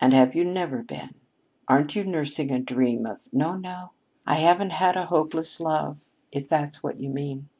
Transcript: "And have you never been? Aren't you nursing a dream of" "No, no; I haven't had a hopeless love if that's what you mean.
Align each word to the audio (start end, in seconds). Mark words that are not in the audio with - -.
"And 0.00 0.14
have 0.14 0.36
you 0.36 0.44
never 0.44 0.80
been? 0.80 1.14
Aren't 1.66 1.96
you 1.96 2.04
nursing 2.04 2.52
a 2.52 2.60
dream 2.60 3.04
of" 3.04 3.22
"No, 3.32 3.56
no; 3.56 3.90
I 4.24 4.34
haven't 4.36 4.74
had 4.74 4.96
a 4.96 5.06
hopeless 5.06 5.58
love 5.58 5.96
if 6.30 6.48
that's 6.48 6.84
what 6.84 7.00
you 7.00 7.08
mean. 7.10 7.48